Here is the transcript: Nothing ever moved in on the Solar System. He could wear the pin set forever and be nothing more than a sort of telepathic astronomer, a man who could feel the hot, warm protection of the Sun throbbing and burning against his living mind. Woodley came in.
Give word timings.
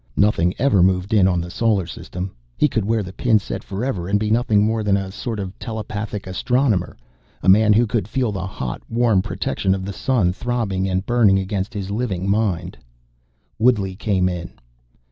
Nothing 0.17 0.55
ever 0.57 0.81
moved 0.81 1.13
in 1.13 1.27
on 1.27 1.41
the 1.41 1.51
Solar 1.51 1.85
System. 1.85 2.31
He 2.57 2.67
could 2.67 2.85
wear 2.85 3.03
the 3.03 3.13
pin 3.13 3.37
set 3.37 3.63
forever 3.63 4.07
and 4.07 4.19
be 4.19 4.31
nothing 4.31 4.65
more 4.65 4.81
than 4.81 4.97
a 4.97 5.11
sort 5.11 5.39
of 5.39 5.53
telepathic 5.59 6.25
astronomer, 6.25 6.97
a 7.43 7.47
man 7.47 7.71
who 7.71 7.85
could 7.85 8.07
feel 8.07 8.31
the 8.31 8.47
hot, 8.47 8.81
warm 8.89 9.21
protection 9.21 9.75
of 9.75 9.85
the 9.85 9.93
Sun 9.93 10.33
throbbing 10.33 10.89
and 10.89 11.05
burning 11.05 11.37
against 11.37 11.75
his 11.75 11.91
living 11.91 12.27
mind. 12.27 12.79
Woodley 13.59 13.95
came 13.95 14.27
in. 14.27 14.53